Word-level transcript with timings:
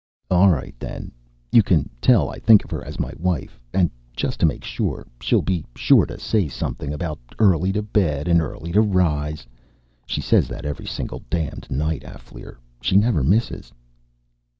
"All 0.31 0.49
right, 0.49 0.73
then. 0.79 1.11
You 1.51 1.61
can 1.61 1.87
tell 2.01 2.31
I 2.31 2.39
think 2.39 2.63
of 2.65 2.71
her 2.71 2.83
as 2.83 2.99
my 2.99 3.13
wife. 3.19 3.59
And 3.71 3.91
just 4.15 4.39
to 4.39 4.47
make 4.47 4.63
sure, 4.63 5.05
she'll 5.21 5.43
be 5.43 5.63
sure 5.75 6.07
to 6.07 6.17
say 6.19 6.47
something 6.47 6.91
about 6.91 7.19
early 7.37 7.71
to 7.73 7.83
bed 7.83 8.27
and 8.27 8.41
early 8.41 8.71
to 8.71 8.81
rise; 8.81 9.45
she 10.07 10.19
says 10.19 10.47
that 10.47 10.65
every 10.65 10.87
single 10.87 11.21
damned 11.29 11.69
night, 11.69 12.01
Alféar! 12.01 12.55
She 12.81 12.95
never 12.97 13.21
misses." 13.21 13.71